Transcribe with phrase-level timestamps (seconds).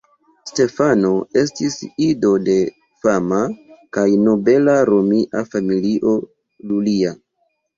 [0.51, 2.55] Stefano estis ido de
[3.03, 3.43] fama
[3.99, 7.15] kaj nobela romia familio "Iulia".